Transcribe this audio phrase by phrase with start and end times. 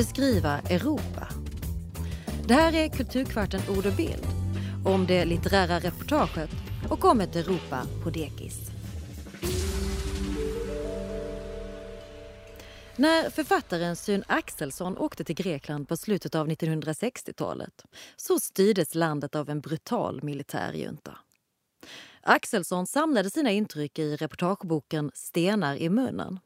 [0.00, 1.28] beskriva Europa.
[2.48, 4.26] Det här är Kulturkvarten Ord och bild
[4.84, 6.50] om det litterära reportaget
[6.90, 8.58] och om ett Europa på dekis.
[12.96, 17.84] När författaren Syn Axelsson åkte till Grekland på slutet av 1960-talet
[18.16, 21.18] så styrdes landet av en brutal militärjunta.
[22.22, 26.38] Axelsson samlade sina intryck i reportageboken Stenar i munnen.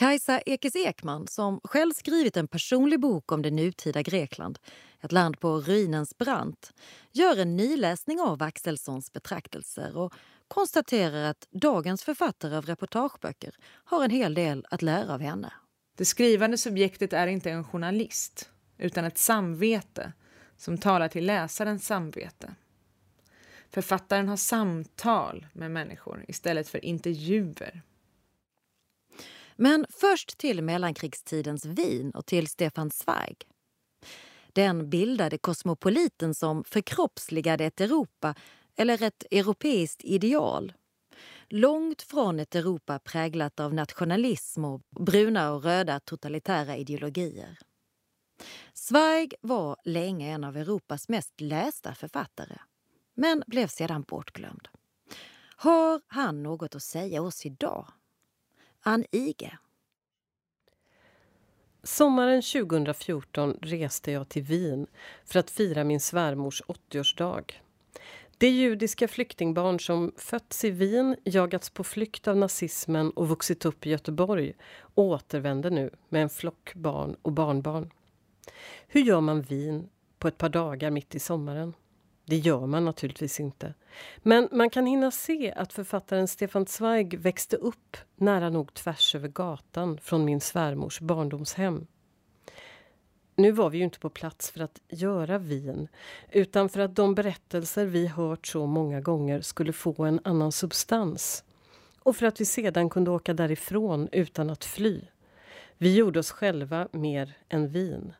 [0.00, 4.58] Kajsa Ekis Ekman, som själv skrivit en personlig bok om det nutida Grekland,
[5.00, 6.72] ett land på ruinens brant,
[7.12, 10.14] gör en nyläsning av Axelssons betraktelser och
[10.48, 15.52] konstaterar att dagens författare av reportageböcker har en hel del att lära av henne.
[15.96, 20.12] Det skrivande subjektet är inte en journalist utan ett samvete
[20.56, 22.54] som talar till läsarens samvete.
[23.70, 27.82] Författaren har samtal med människor istället för intervjuer.
[29.62, 33.36] Men först till mellankrigstidens Wien och till Stefan Zweig.
[34.52, 38.34] Den bildade kosmopoliten som förkroppsligade ett Europa
[38.76, 40.72] eller ett europeiskt ideal.
[41.48, 47.58] Långt från ett Europa präglat av nationalism och bruna och röda totalitära ideologier.
[48.72, 52.56] Zweig var länge en av Europas mest lästa författare
[53.14, 54.68] men blev sedan bortglömd.
[55.56, 57.86] Har han något att säga oss idag?
[58.82, 59.58] Ann Ige.
[61.82, 64.86] Sommaren 2014 reste jag till Wien
[65.24, 67.52] för att fira min svärmors 80-årsdag.
[68.38, 73.86] Det judiska flyktingbarn som fötts i Wien, jagats på flykt av nazismen och vuxit upp
[73.86, 74.52] i Göteborg
[74.94, 77.90] återvänder nu med en flock barn och barnbarn.
[78.86, 81.74] Hur gör man Wien på ett par dagar mitt i sommaren?
[82.30, 83.74] Det gör man naturligtvis inte.
[84.18, 89.28] Men man kan hinna se att författaren Stefan Zweig växte upp nära nog tvärs över
[89.28, 91.86] gatan från min svärmors barndomshem.
[93.36, 95.88] Nu var vi ju inte på plats för att göra vin
[96.30, 101.44] utan för att de berättelser vi hört så många gånger skulle få en annan substans.
[101.98, 105.00] Och för att vi sedan kunde åka därifrån utan att fly.
[105.78, 108.12] Vi gjorde oss själva mer än vin.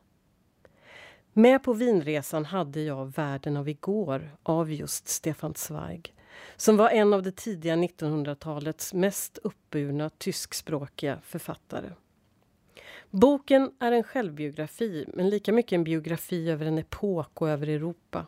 [1.33, 6.13] Med på vinresan hade jag Världen av igår av just Stefan Zweig
[6.55, 11.89] som var en av det tidiga 1900-talets mest uppburna tyskspråkiga författare.
[13.09, 18.25] Boken är en självbiografi, men lika mycket en biografi över en epok och över Europa.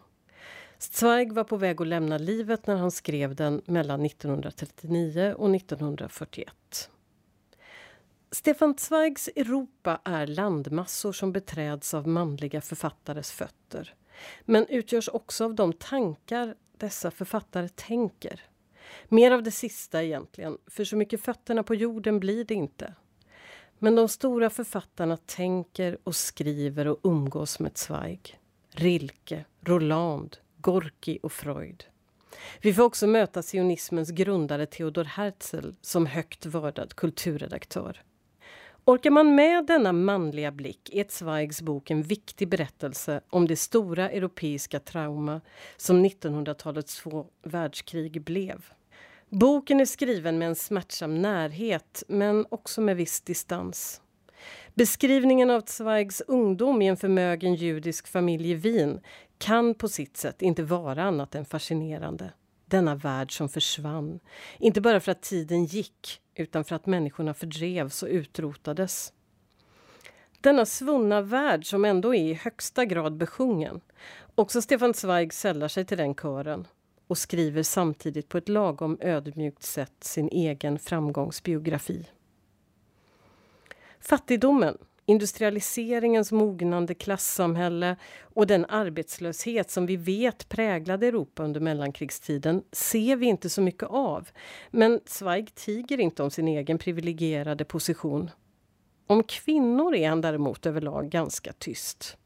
[0.78, 6.90] Zweig var på väg att lämna livet när han skrev den mellan 1939 och 1941.
[8.34, 13.94] Stefan Zweigs Europa är landmassor som beträds av manliga författares fötter
[14.46, 18.42] men utgörs också av de tankar dessa författare tänker.
[19.08, 22.94] Mer av det sista egentligen, för så mycket fötterna på jorden blir det inte.
[23.80, 28.40] Men de stora författarna tänker och skriver och umgås med Zweig.
[28.70, 31.86] Rilke, Roland, Gorki och Freud.
[32.62, 38.04] Vi får också möta sionismens grundare Theodor Herzl som högt vördad kulturredaktör.
[38.86, 44.10] Orkar man med denna manliga blick är Zweigs bok en viktig berättelse om det stora
[44.10, 45.42] europeiska trauma
[45.78, 48.66] som 1900-talets två världskrig blev.
[49.30, 54.02] Boken är skriven med en smärtsam närhet, men också med viss distans.
[54.74, 59.00] Beskrivningen av Zweigs ungdom i en förmögen judisk familj i Wien
[59.38, 62.32] kan på sitt sätt inte vara annat än fascinerande.
[62.74, 64.20] Denna värld som försvann.
[64.60, 69.14] Inte bara för att tiden gick, utan för att människorna fördrevs och utrotades.
[70.42, 73.82] Denna svunna värld som ändå är i högsta grad besjungen.
[74.36, 76.68] Också Stefan Zweig sällar sig till den kören
[77.08, 82.08] och skriver samtidigt på ett lagom ödmjukt sätt sin egen framgångsbiografi.
[84.00, 93.16] Fattigdomen, industrialiseringens mognande klassamhälle och den arbetslöshet som vi vet präglade Europa under mellankrigstiden ser
[93.16, 94.30] vi inte så mycket av.
[94.72, 98.30] Men Zweig tiger inte om sin egen privilegierade position.
[99.08, 102.18] Om kvinnor är han däremot överlag ganska tyst.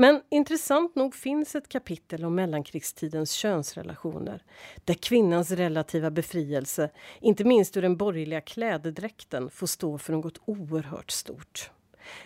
[0.00, 4.42] Men intressant nog finns ett kapitel om mellankrigstidens könsrelationer
[4.84, 11.10] där kvinnans relativa befrielse, inte minst ur den borgerliga klädedräkten, får stå för något oerhört
[11.10, 11.70] stort.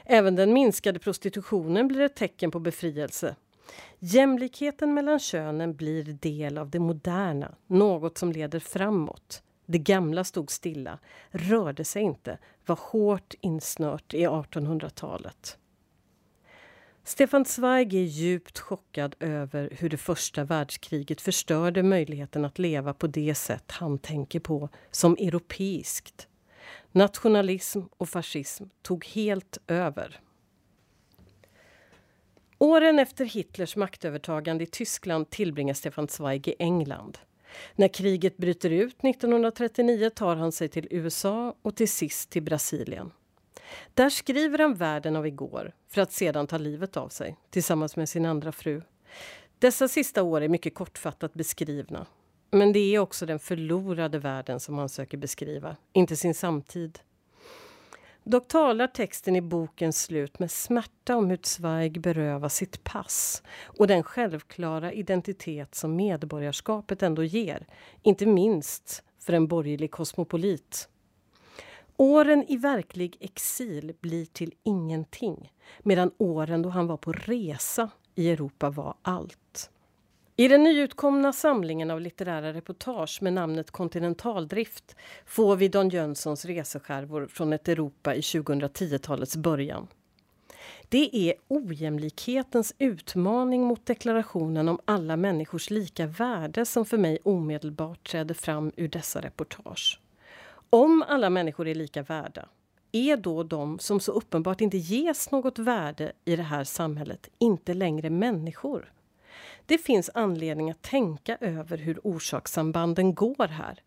[0.04, 3.36] Även den minskade prostitutionen blir ett tecken på befrielse.
[3.98, 9.42] Jämlikheten mellan könen blir del av det moderna, något som leder framåt.
[9.66, 10.98] Det gamla stod stilla,
[11.30, 15.58] rörde sig inte, var hårt insnört i 1800-talet.
[17.06, 23.06] Stefan Zweig är djupt chockad över hur det första världskriget förstörde möjligheten att leva på
[23.06, 26.28] det sätt han tänker på som europeiskt.
[26.92, 30.20] Nationalism och fascism tog helt över.
[32.58, 37.18] Åren efter Hitlers maktövertagande i Tyskland tillbringar Stefan Zweig i England.
[37.74, 43.10] När kriget bryter ut 1939 tar han sig till USA och till sist till Brasilien.
[43.94, 48.08] Där skriver han Världen av igår för att sedan ta livet av sig tillsammans med
[48.08, 48.82] sin andra fru.
[49.58, 52.06] Dessa sista år är mycket kortfattat beskrivna.
[52.50, 56.98] Men det är också den förlorade världen som han söker beskriva, inte sin samtid.
[58.24, 63.42] Dock talar texten i bokens slut med smärta om hur Zweig berövas sitt pass
[63.78, 67.66] och den självklara identitet som medborgarskapet ändå ger,
[68.02, 70.88] inte minst för en borgerlig kosmopolit.
[71.96, 75.52] Åren i verklig exil blir till ingenting
[75.82, 79.70] medan åren då han var på resa i Europa var allt.
[80.36, 84.96] I den nyutkomna samlingen av litterära reportage med namnet Kontinentaldrift
[85.26, 89.86] får vi Don Jönssons reseskärvor från ett Europa i 2010-talets början.
[90.88, 98.10] Det är ojämlikhetens utmaning mot deklarationen om alla människors lika värde som för mig omedelbart
[98.10, 100.00] träder fram ur dessa reportage.
[100.74, 102.48] Om alla människor är lika värda,
[102.92, 107.74] är då de som så uppenbart inte ges något värde i det här samhället inte
[107.74, 108.92] längre människor?
[109.66, 113.82] Det finns anledning att tänka över hur orsakssambanden går här.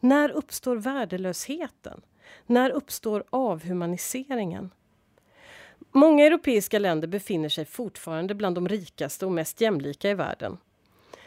[0.00, 2.00] När uppstår värdelösheten?
[2.46, 4.70] När uppstår avhumaniseringen?
[5.92, 10.58] Många europeiska länder befinner sig fortfarande bland de rikaste och mest jämlika i världen.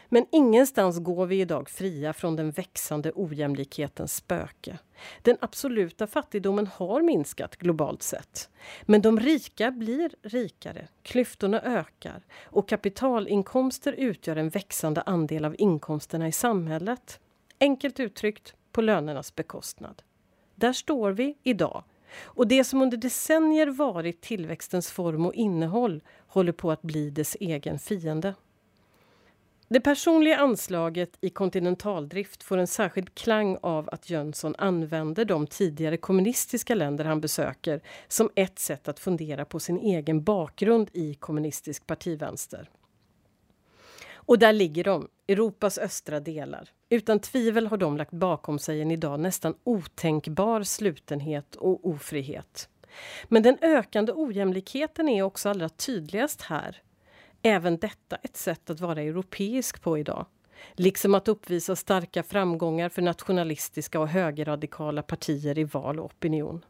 [0.08, 4.78] Men ingenstans går vi idag fria från den växande ojämlikhetens spöke.
[5.22, 8.50] Den absoluta fattigdomen har minskat globalt sett.
[8.82, 16.28] Men de rika blir rikare, klyftorna ökar och kapitalinkomster utgör en växande andel av inkomsterna
[16.28, 17.20] i samhället.
[17.60, 20.02] Enkelt uttryckt, på lönernas bekostnad.
[20.54, 21.84] Där står vi idag.
[22.22, 27.36] Och det som under decennier varit tillväxtens form och innehåll håller på att bli dess
[27.40, 28.34] egen fiende.
[29.68, 35.96] Det personliga anslaget i kontinentaldrift får en särskild klang av att Jönsson använder de tidigare
[35.96, 41.86] kommunistiska länder han besöker som ett sätt att fundera på sin egen bakgrund i kommunistisk
[41.86, 42.70] partivänster.
[44.14, 46.68] Och där ligger de, Europas östra delar.
[46.88, 52.68] Utan tvivel har de lagt bakom sig en idag nästan otänkbar slutenhet och ofrihet.
[53.24, 56.82] Men den ökande ojämlikheten är också allra tydligast här
[57.46, 60.26] även detta ett sätt att vara europeisk på idag.
[60.72, 66.64] Liksom att uppvisa starka framgångar för nationalistiska och högerradikala partier i val och opinion.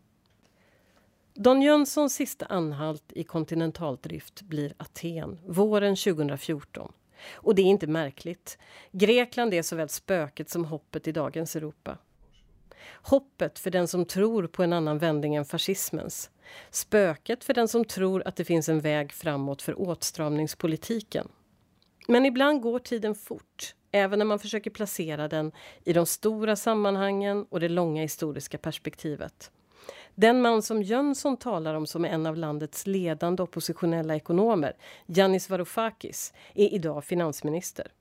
[1.34, 6.92] Don Jönssons sista anhalt i kontinentaldrift blir Aten våren 2014.
[7.32, 8.58] Och det är inte märkligt.
[8.92, 11.98] Grekland är såväl spöket som hoppet i dagens Europa.
[12.92, 16.30] Hoppet för den som tror på en annan vändning än fascismens.
[16.70, 21.28] Spöket för den som tror att det finns en väg framåt för åtstramningspolitiken.
[22.08, 25.52] Men ibland går tiden fort, även när man försöker placera den
[25.84, 29.50] i de stora sammanhangen och det långa historiska perspektivet.
[30.14, 34.76] Den man som Jönsson talar om som en av landets ledande oppositionella ekonomer,
[35.06, 37.92] Yannis Varoufakis, är idag finansminister.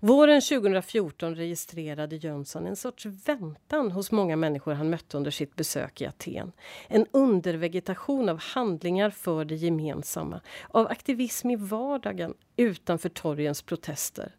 [0.00, 6.00] Våren 2014 registrerade Jönsson en sorts väntan hos många människor han mötte under sitt besök
[6.00, 6.52] i Aten.
[6.88, 14.34] En undervegetation av handlingar för det gemensamma, av aktivism i vardagen utanför torgens protester.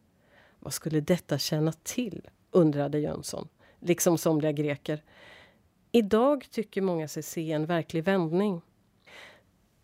[0.59, 3.47] Vad skulle detta tjäna till, undrade Jönsson,
[3.79, 5.03] liksom somliga greker.
[5.91, 8.61] Idag tycker många sig se en verklig vändning.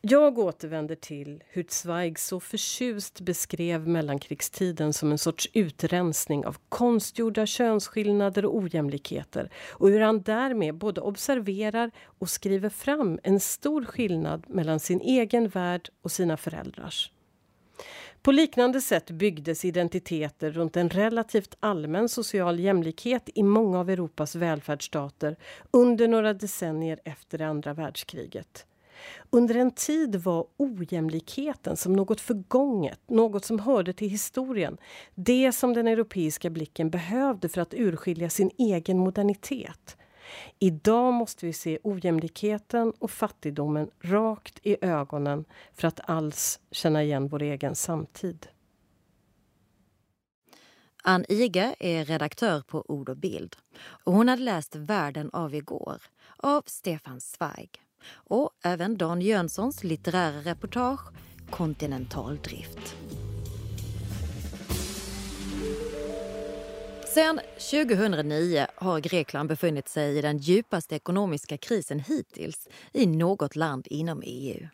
[0.05, 7.45] Jag återvänder till hur Zweig så förtjust beskrev mellankrigstiden som en sorts utrensning av konstgjorda
[7.45, 14.45] könsskillnader och ojämlikheter och hur han därmed både observerar och skriver fram en stor skillnad
[14.50, 17.12] mellan sin egen värld och sina föräldrars.
[18.22, 24.36] På liknande sätt byggdes identiteter runt en relativt allmän social jämlikhet i många av Europas
[24.36, 25.36] välfärdsstater
[25.72, 28.65] under några decennier efter det andra världskriget.
[29.29, 34.77] Under en tid var ojämlikheten som något förgånget, något som hörde till historien.
[35.15, 39.98] Det som den europeiska blicken behövde för att urskilja sin egen modernitet.
[40.60, 47.27] Idag måste vi se ojämlikheten och fattigdomen rakt i ögonen för att alls känna igen
[47.27, 48.48] vår egen samtid.
[51.05, 53.55] Ann Iga är redaktör på Ord och bild.
[53.77, 56.01] Och hon hade läst Världen av igår
[56.38, 61.01] av Stefan Zweig och även Dan Jönssons litterära reportage
[61.50, 62.95] Kontinentaldrift.
[67.13, 67.39] Sedan
[67.72, 74.22] 2009 har Grekland befunnit sig i den djupaste ekonomiska krisen hittills i något land inom
[74.25, 74.67] EU.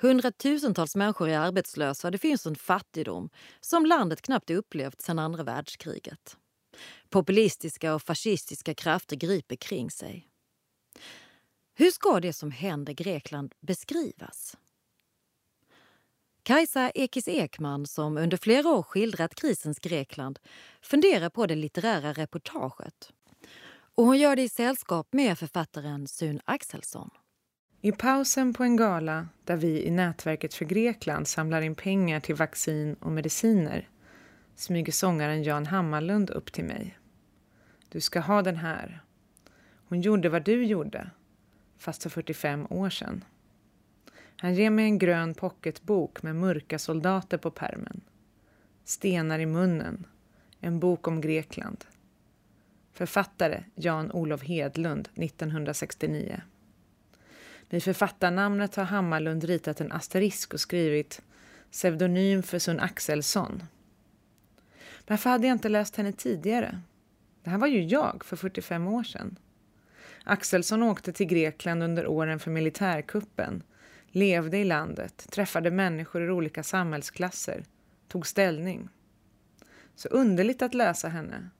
[0.00, 5.42] Hundratusentals människor är arbetslösa och det finns en fattigdom som landet knappt upplevt sedan andra
[5.42, 6.36] världskriget.
[7.10, 10.28] Populistiska och fascistiska krafter griper kring sig.
[11.78, 14.56] Hur ska det som händer Grekland beskrivas?
[16.42, 20.38] Kajsa Ekis Ekman, som under flera år skildrat krisens Grekland,
[20.82, 23.12] funderar på det litterära reportaget.
[23.94, 27.10] Och hon gör det i sällskap med författaren Sun Axelsson.
[27.80, 32.34] I pausen på en gala där vi i Nätverket för Grekland samlar in pengar till
[32.34, 33.88] vaccin och mediciner
[34.54, 36.98] smyger sångaren Jan Hammarlund upp till mig.
[37.88, 39.02] Du ska ha den här.
[39.88, 41.10] Hon gjorde vad du gjorde,
[41.78, 43.24] fast för 45 år sedan.
[44.40, 48.00] Han ger mig en grön pocketbok med mörka soldater på permen.
[48.84, 50.06] Stenar i munnen.
[50.60, 51.84] En bok om Grekland.
[52.92, 56.40] Författare Jan-Olof Hedlund, 1969.
[57.68, 61.22] Vid författarnamnet har Hammarlund ritat en asterisk och skrivit
[61.70, 63.62] pseudonym för Sun Axelsson.
[65.06, 66.80] Varför hade jag inte läst henne tidigare?
[67.42, 69.38] Det här var ju jag för 45 år sedan.
[70.24, 73.62] Axelsson åkte till Grekland under åren för militärkuppen,
[74.08, 77.64] levde i landet, träffade människor ur olika samhällsklasser,
[78.08, 78.88] tog ställning.
[79.94, 81.50] Så underligt att läsa henne.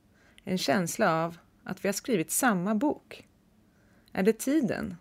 [0.45, 3.29] En känsla av att vi har skrivit samma bok.
[4.13, 4.97] Är det tiden?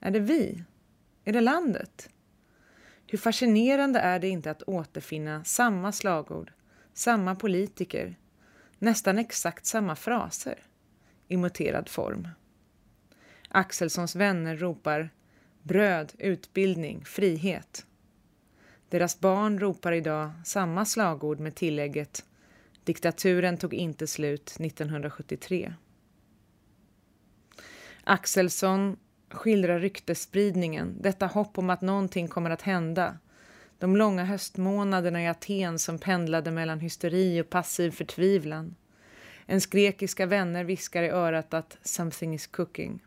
[0.00, 0.64] Är det vi?
[1.24, 2.10] Är det landet?
[3.06, 6.52] Hur fascinerande är det inte att återfinna samma slagord,
[6.94, 8.16] samma politiker,
[8.78, 10.58] nästan exakt samma fraser
[11.28, 12.28] i muterad form.
[13.48, 15.10] Axelssons vänner ropar
[15.62, 17.86] bröd, utbildning, frihet.
[18.88, 22.24] Deras barn ropar idag samma slagord med tillägget
[22.88, 25.74] diktaturen tog inte slut 1973.
[28.04, 28.96] Axelsson
[29.30, 33.18] skildrar ryktesspridningen, detta hopp om att någonting kommer att hända.
[33.78, 38.74] De långa höstmånaderna i Aten som pendlade mellan hysteri och passiv förtvivlan.
[39.46, 43.00] Ens grekiska vänner viskar i örat att “something is cooking”.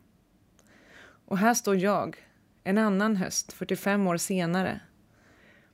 [1.31, 2.17] Och här står jag,
[2.63, 4.79] en annan höst, 45 år senare,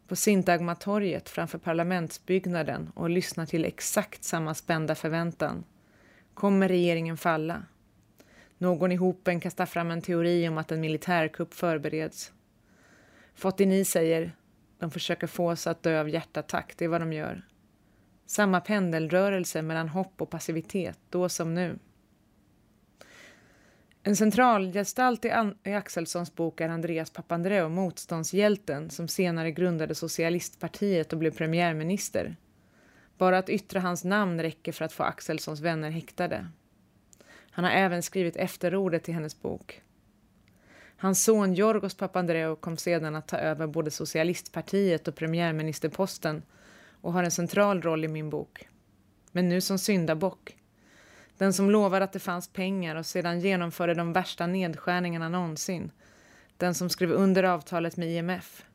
[0.07, 5.63] på Sintagmatorget framför parlamentsbyggnaden och lyssnar till exakt samma spända förväntan.
[6.33, 7.63] Kommer regeringen falla?
[8.57, 12.31] Någon i hopen kastar fram en teori om att en militärkupp förbereds.
[13.35, 14.35] Fotini säger
[14.79, 17.47] de försöker få oss att dö av hjärtattack, det är vad de gör.
[18.25, 21.79] Samma pendelrörelse mellan hopp och passivitet, då som nu.
[24.07, 25.31] En centralgestalt i,
[25.63, 32.35] i Axelssons bok är Andreas Papandreou, motståndshjälten som senare grundade Socialistpartiet och blev premiärminister.
[33.17, 36.47] Bara att yttra hans namn räcker för att få Axelssons vänner häktade.
[37.51, 39.81] Han har även skrivit efterordet till hennes bok.
[40.97, 46.43] Hans son Jorgos Papandreou kom sedan att ta över både Socialistpartiet och premiärministerposten
[47.01, 48.67] och har en central roll i min bok.
[49.31, 50.57] Men nu som syndabock.
[51.37, 55.91] Den som lovade att det fanns pengar och sedan genomförde de värsta nedskärningarna någonsin.
[56.57, 58.65] Den som skrev under avtalet med IMF.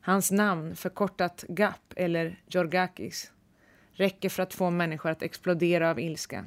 [0.00, 3.32] Hans namn, förkortat GAP eller Georgakis,
[3.92, 6.44] räcker för att få människor att explodera av ilska.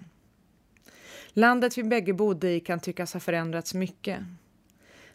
[1.30, 4.20] Landet vi bägge bodde i kan tyckas ha förändrats mycket.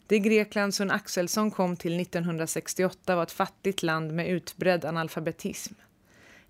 [0.06, 5.74] Det Grekland som Axelsson kom till 1968 var ett fattigt land med utbredd analfabetism.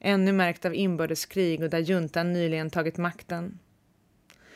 [0.00, 3.58] Ännu märkt av inbördeskrig och där juntan nyligen tagit makten.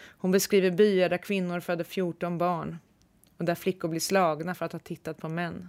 [0.04, 2.78] Hon beskriver byar där kvinnor föder 14 barn
[3.36, 5.68] och där flickor blir slagna för att ha tittat på män.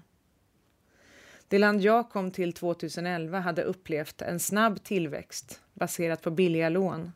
[1.48, 7.12] Det land jag kom till 2011 hade upplevt en snabb tillväxt baserat på billiga lån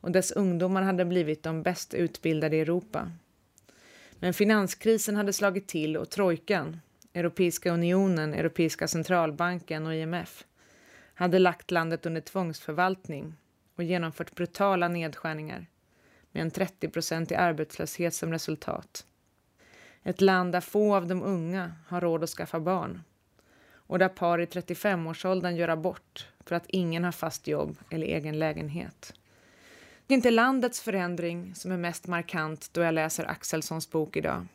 [0.00, 3.12] och dess ungdomar hade blivit de bäst utbildade i Europa.
[4.18, 6.80] Men finanskrisen hade slagit till och trojkan,
[7.14, 10.44] Europeiska unionen, Europeiska centralbanken och IMF
[11.16, 13.34] hade lagt landet under tvångsförvaltning
[13.76, 15.66] och genomfört brutala nedskärningar
[16.32, 19.06] med en 30 i arbetslöshet som resultat.
[20.02, 23.02] Ett land där få av de unga har råd att skaffa barn
[23.86, 28.38] och där par i 35-årsåldern gör abort för att ingen har fast jobb eller egen
[28.38, 29.14] lägenhet.
[30.06, 34.46] Det är inte landets förändring som är mest markant då jag läser Axelssons bok idag.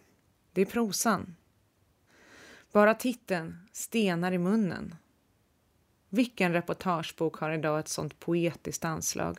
[0.51, 1.35] Det är prosan.
[2.71, 4.95] Bara titeln, Stenar i munnen.
[6.13, 9.37] Vilken reportagebok har idag ett sånt poetiskt anslag?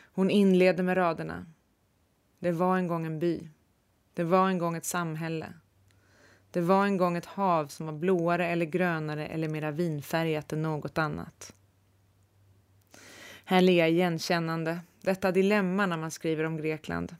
[0.00, 1.46] Hon inleder med raderna.
[2.38, 3.48] Det var en gång en by.
[4.14, 5.52] Det var en gång ett samhälle.
[6.50, 10.62] Det var en gång ett hav som var blåare eller grönare eller mera vinfärgat än
[10.62, 11.54] något annat.
[13.44, 17.16] Här ler jag igenkännande, detta dilemma när man skriver om Grekland.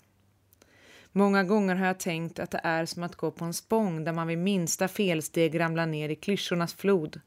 [1.12, 4.12] Många gånger har jag tänkt att det är som att gå på en spång där
[4.12, 7.20] man vid minsta felsteg ramlar ner i klyschornas flod,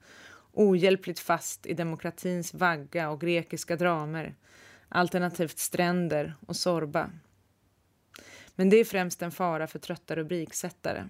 [0.53, 4.36] ohjälpligt fast i demokratins vagga och grekiska dramer,
[4.89, 7.10] alternativt stränder och sorba.
[8.55, 11.08] Men det är främst en fara för trötta rubriksättare.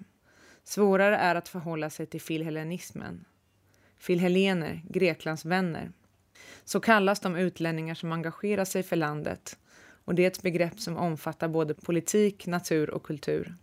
[0.64, 3.26] Svårare är att förhålla sig till filhellenismen.
[3.98, 5.92] Filhellener, Greklands vänner.
[6.66, 9.58] Så kallas de utlänningar som engagerar sig för landet
[10.06, 13.56] och det är ett begrepp som omfattar både politik, natur och kultur.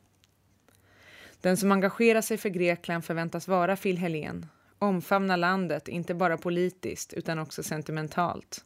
[1.41, 4.47] Den som engagerar sig för Grekland förväntas vara filhellen,
[4.79, 8.65] omfamna landet inte bara politiskt utan också sentimentalt.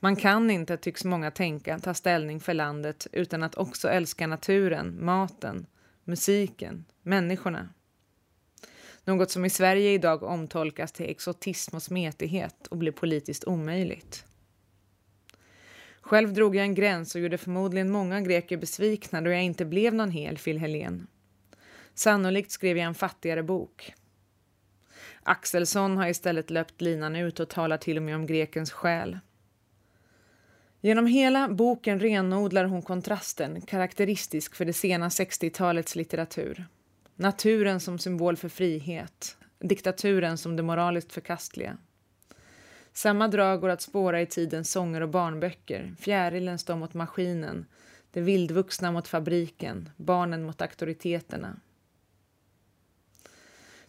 [0.00, 5.04] Man kan inte, tycks många tänka, ta ställning för landet utan att också älska naturen,
[5.04, 5.66] maten,
[6.04, 7.68] musiken, människorna.
[9.04, 14.24] Något som i Sverige idag omtolkas till exotism och smetighet och blir politiskt omöjligt.
[16.00, 19.94] Själv drog jag en gräns och gjorde förmodligen många greker besvikna då jag inte blev
[19.94, 20.96] någon hel Phil
[21.94, 23.94] Sannolikt skrev jag en fattigare bok.
[25.24, 29.18] Axelsson har istället löpt linan ut och talar till och med om grekens själ.
[30.80, 36.66] Genom hela boken renodlar hon kontrasten, karaktäristisk för det sena 60-talets litteratur.
[37.16, 41.76] Naturen som symbol för frihet, diktaturen som det moraliskt förkastliga.
[42.92, 45.94] Samma drag går att spåra i tidens sånger och barnböcker.
[45.98, 47.66] Fjärilen står mot maskinen,
[48.10, 51.56] det vildvuxna mot fabriken, barnen mot auktoriteterna.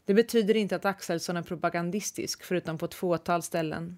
[0.05, 3.97] Det betyder inte att Axelsson är propagandistisk, förutom på ett fåtal ställen.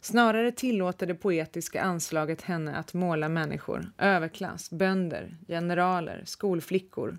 [0.00, 7.18] Snarare tillåter det poetiska anslaget henne att måla människor, överklass, bönder, generaler, skolflickor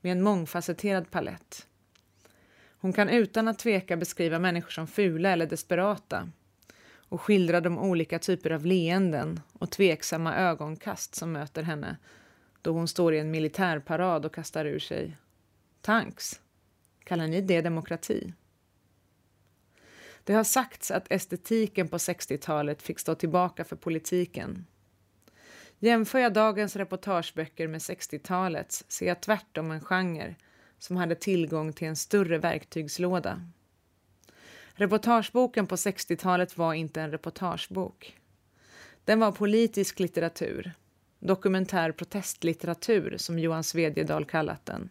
[0.00, 1.66] med en mångfacetterad palett.
[2.78, 6.28] Hon kan utan att tveka beskriva människor som fula eller desperata
[7.08, 11.96] och skildra de olika typer av leenden och tveksamma ögonkast som möter henne
[12.62, 15.16] då hon står i en militärparad och kastar ur sig
[15.80, 16.40] Tanks.
[17.06, 18.32] Kallar ni det demokrati?
[20.24, 24.66] Det har sagts att estetiken på 60-talet fick stå tillbaka för politiken.
[25.78, 30.34] Jämför jag dagens reportageböcker med 60-talets ser jag tvärtom en genre
[30.78, 33.50] som hade tillgång till en större verktygslåda.
[34.74, 38.18] Reportageboken på 60-talet var inte en reportagebok.
[39.04, 40.72] Den var politisk litteratur,
[41.18, 44.90] dokumentär protestlitteratur som Johan Svedjedal kallat den.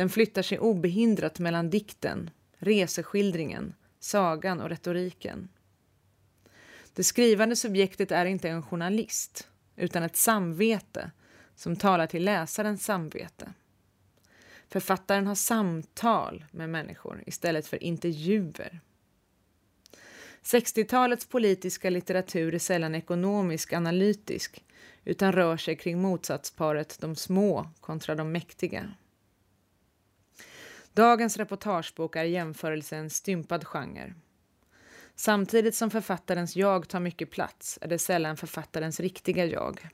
[0.00, 5.48] Den flyttar sig obehindrat mellan dikten, reseskildringen, sagan och retoriken.
[6.94, 11.10] Det skrivande subjektet är inte en journalist utan ett samvete
[11.54, 13.52] som talar till läsarens samvete.
[14.68, 18.80] Författaren har samtal med människor istället för intervjuer.
[20.42, 24.64] 60-talets politiska litteratur är sällan ekonomisk analytisk
[25.04, 28.94] utan rör sig kring motsatsparet de små kontra de mäktiga.
[30.94, 34.14] Dagens reportagebok är i jämförelse en stympad genre.
[35.14, 39.88] Samtidigt som författarens jag tar mycket plats är det sällan författarens riktiga jag.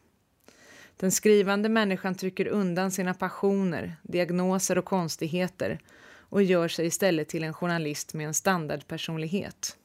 [0.96, 5.80] Den skrivande människan trycker undan sina passioner, diagnoser och konstigheter
[6.28, 9.76] och gör sig istället till en journalist med en standardpersonlighet.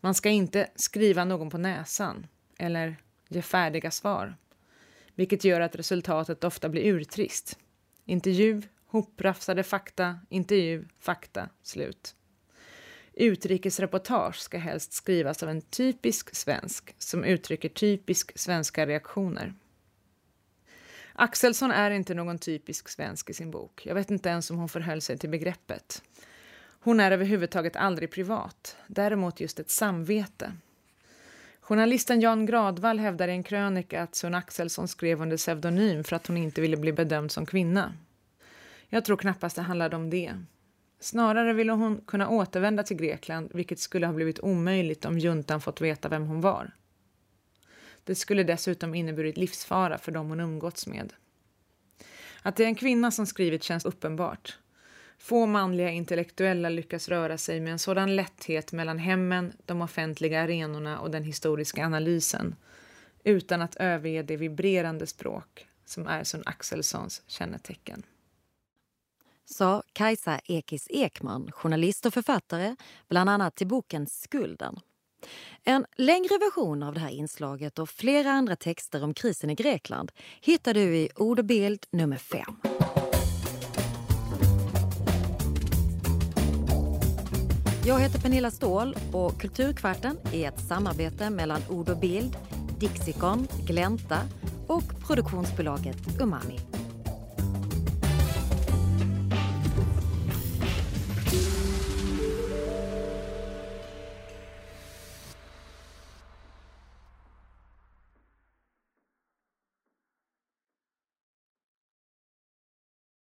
[0.00, 2.26] Man ska inte skriva någon på näsan
[2.58, 2.96] eller
[3.28, 4.36] ge färdiga svar,
[5.14, 7.58] vilket gör att resultatet ofta blir urtrist.
[8.04, 8.62] Intervju,
[8.96, 12.14] hoprafsade fakta, intervju, fakta, slut.
[13.12, 19.54] Utrikesreportage ska helst skrivas av en typisk svensk som uttrycker typisk svenska reaktioner.
[21.12, 23.86] Axelsson är inte någon typisk svensk i sin bok.
[23.86, 26.02] Jag vet inte ens om hon förhöll sig till begreppet.
[26.80, 30.52] Hon är överhuvudtaget aldrig privat, däremot just ett samvete.
[31.60, 36.26] Journalisten Jan Gradvall hävdar i en krönika att Sun Axelsson skrev under pseudonym för att
[36.26, 37.92] hon inte ville bli bedömd som kvinna.
[38.88, 40.34] Jag tror knappast det handlade om det.
[41.00, 45.80] Snarare ville hon kunna återvända till Grekland, vilket skulle ha blivit omöjligt om juntan fått
[45.80, 46.70] veta vem hon var.
[48.04, 51.12] Det skulle dessutom inneburit livsfara för dem hon umgåtts med.
[52.42, 54.58] Att det är en kvinna som skrivit känns uppenbart.
[55.18, 61.00] Få manliga intellektuella lyckas röra sig med en sådan lätthet mellan hemmen, de offentliga arenorna
[61.00, 62.54] och den historiska analysen
[63.24, 68.02] utan att överge det vibrerande språk som är Sun Axelssons kännetecken.
[69.48, 72.76] Sa Kajsa Ekis Ekman, journalist och författare,
[73.08, 74.80] bland annat till boken Skulden.
[75.64, 80.12] En längre version av det här inslaget och flera andra texter om krisen i Grekland
[80.40, 82.40] hittar du i Ord och bild nummer 5.
[87.86, 92.36] Jag heter Pernilla Ståhl och Kulturkvarten är ett samarbete mellan Ord och Bild,
[92.78, 94.20] Dixicon, Glänta
[94.66, 96.75] och produktionsbolaget Umami.